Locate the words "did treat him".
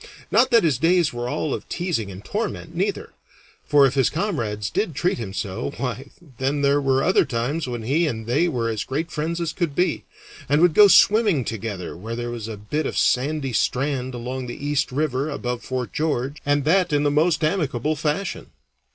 4.71-5.31